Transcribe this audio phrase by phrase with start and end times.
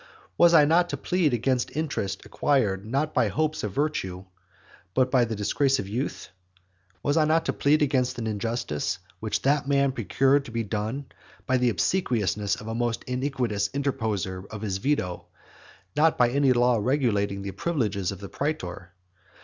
[0.35, 4.25] Was I not to plead against interest acquired not by hopes of virtue,
[4.95, 6.29] but by the disgrace of youth?
[7.03, 11.05] Was I not to plead against an injustice which that man procured to be done
[11.45, 15.27] by the obsequiousness of a most iniquitous interposer of his veto,
[15.95, 18.93] not by any law regulating the privileges of the praetor?